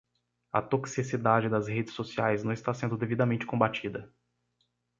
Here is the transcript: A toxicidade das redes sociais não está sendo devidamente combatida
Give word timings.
A 0.51 0.63
toxicidade 0.63 1.47
das 1.47 1.67
redes 1.67 1.93
sociais 1.93 2.43
não 2.43 2.51
está 2.51 2.73
sendo 2.73 2.97
devidamente 2.97 3.45
combatida 3.45 4.11